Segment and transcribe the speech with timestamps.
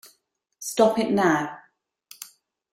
[0.57, 1.59] Stop it now.